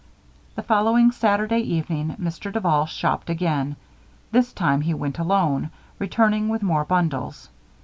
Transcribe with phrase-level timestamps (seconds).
[0.55, 2.51] The following Saturday evening, Mr.
[2.51, 3.75] Duval shopped again.
[4.31, 7.49] This time, he went alone; returning with more bundles.